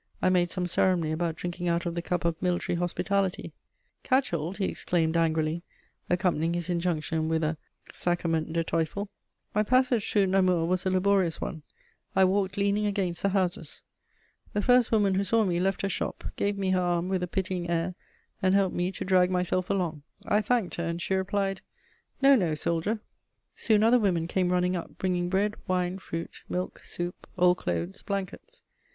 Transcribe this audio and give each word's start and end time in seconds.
I 0.19 0.29
made 0.29 0.49
some 0.49 0.65
ceremony 0.65 1.11
about 1.11 1.35
drinking 1.35 1.67
out 1.67 1.85
of 1.85 1.93
the 1.93 2.01
cup 2.01 2.25
of 2.25 2.41
military 2.41 2.75
hospitality: 2.75 3.53
"Catch 4.01 4.31
hold!" 4.31 4.57
he 4.57 4.65
exclaimed 4.65 5.15
angrily, 5.15 5.61
accompanying 6.09 6.55
his 6.55 6.71
injunction 6.71 7.29
with 7.29 7.43
a 7.43 7.55
Sackerment 7.93 8.51
der 8.51 8.63
Teufel! 8.63 9.09
My 9.53 9.61
passage 9.61 10.11
through 10.11 10.25
Namur 10.25 10.65
was 10.65 10.87
a 10.87 10.89
laborious 10.89 11.39
one: 11.39 11.61
I 12.15 12.23
walked 12.25 12.57
leaning 12.57 12.87
against 12.87 13.21
the 13.21 13.29
houses. 13.29 13.83
The 14.53 14.63
first 14.63 14.91
woman 14.91 15.13
who 15.13 15.23
saw 15.23 15.43
me 15.43 15.59
left 15.59 15.83
her 15.83 15.87
shop, 15.89 16.23
gave 16.35 16.57
me 16.57 16.71
her 16.71 16.81
arm 16.81 17.07
with 17.07 17.21
a 17.21 17.27
pitying 17.27 17.69
air, 17.69 17.93
and 18.41 18.55
helped 18.55 18.75
me 18.75 18.91
to 18.93 19.05
drag 19.05 19.29
myself 19.29 19.69
along. 19.69 20.01
I 20.25 20.41
thanked 20.41 20.73
her, 20.77 20.83
and 20.83 20.99
she 20.99 21.13
replied: 21.13 21.61
"No, 22.23 22.35
no, 22.35 22.55
soldier," 22.55 23.01
Soon 23.53 23.83
other 23.83 23.99
women 23.99 24.25
came 24.27 24.51
running 24.51 24.75
up, 24.75 24.97
bringing 24.97 25.29
bread, 25.29 25.53
wine, 25.67 25.99
fruit, 25.99 26.41
milk, 26.49 26.83
soup, 26.83 27.27
old 27.37 27.57
clothes, 27.57 28.01
blankets. 28.01 28.63